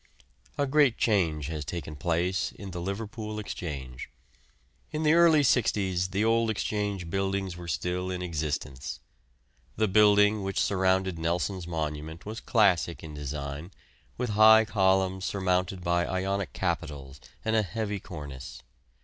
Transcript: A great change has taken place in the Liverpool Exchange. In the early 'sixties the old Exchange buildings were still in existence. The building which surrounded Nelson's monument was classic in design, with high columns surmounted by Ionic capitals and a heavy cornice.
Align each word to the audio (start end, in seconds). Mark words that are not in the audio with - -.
A 0.57 0.65
great 0.65 0.97
change 0.97 1.45
has 1.49 1.63
taken 1.63 1.95
place 1.95 2.51
in 2.53 2.71
the 2.71 2.81
Liverpool 2.81 3.37
Exchange. 3.37 4.09
In 4.91 5.03
the 5.03 5.13
early 5.13 5.43
'sixties 5.43 6.07
the 6.07 6.25
old 6.25 6.49
Exchange 6.49 7.07
buildings 7.11 7.55
were 7.55 7.67
still 7.67 8.09
in 8.09 8.23
existence. 8.23 8.99
The 9.75 9.87
building 9.87 10.41
which 10.41 10.59
surrounded 10.59 11.19
Nelson's 11.19 11.67
monument 11.67 12.25
was 12.25 12.39
classic 12.39 13.03
in 13.03 13.13
design, 13.13 13.69
with 14.17 14.31
high 14.31 14.65
columns 14.65 15.25
surmounted 15.25 15.83
by 15.83 16.07
Ionic 16.07 16.51
capitals 16.51 17.21
and 17.45 17.55
a 17.55 17.61
heavy 17.61 17.99
cornice. 17.99 18.63